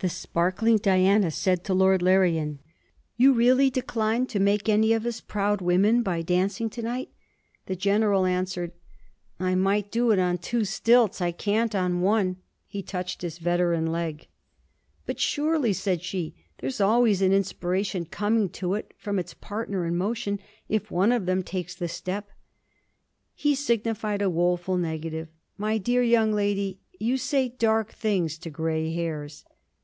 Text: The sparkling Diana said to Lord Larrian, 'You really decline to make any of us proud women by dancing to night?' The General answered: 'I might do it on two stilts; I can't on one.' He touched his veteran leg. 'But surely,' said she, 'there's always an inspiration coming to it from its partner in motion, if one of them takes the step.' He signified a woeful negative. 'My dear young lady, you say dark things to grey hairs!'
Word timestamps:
The 0.00 0.10
sparkling 0.10 0.76
Diana 0.76 1.30
said 1.30 1.64
to 1.64 1.74
Lord 1.74 2.02
Larrian, 2.02 2.58
'You 3.16 3.32
really 3.32 3.70
decline 3.70 4.26
to 4.26 4.38
make 4.38 4.68
any 4.68 4.92
of 4.92 5.06
us 5.06 5.22
proud 5.22 5.62
women 5.62 6.02
by 6.02 6.20
dancing 6.20 6.68
to 6.68 6.82
night?' 6.82 7.10
The 7.64 7.76
General 7.76 8.26
answered: 8.26 8.72
'I 9.40 9.54
might 9.54 9.90
do 9.90 10.10
it 10.10 10.18
on 10.18 10.36
two 10.36 10.66
stilts; 10.66 11.22
I 11.22 11.32
can't 11.32 11.74
on 11.74 12.02
one.' 12.02 12.36
He 12.66 12.82
touched 12.82 13.22
his 13.22 13.38
veteran 13.38 13.86
leg. 13.86 14.26
'But 15.06 15.18
surely,' 15.18 15.72
said 15.72 16.02
she, 16.02 16.34
'there's 16.58 16.80
always 16.80 17.22
an 17.22 17.32
inspiration 17.32 18.04
coming 18.04 18.50
to 18.50 18.74
it 18.74 18.92
from 18.98 19.18
its 19.18 19.32
partner 19.32 19.86
in 19.86 19.96
motion, 19.96 20.40
if 20.68 20.90
one 20.90 21.10
of 21.10 21.24
them 21.24 21.42
takes 21.42 21.74
the 21.74 21.88
step.' 21.88 22.28
He 23.34 23.54
signified 23.54 24.20
a 24.20 24.28
woeful 24.28 24.76
negative. 24.76 25.28
'My 25.56 25.78
dear 25.78 26.02
young 26.02 26.34
lady, 26.34 26.80
you 27.00 27.16
say 27.16 27.48
dark 27.48 27.92
things 27.94 28.36
to 28.40 28.50
grey 28.50 28.92
hairs!' 28.92 29.46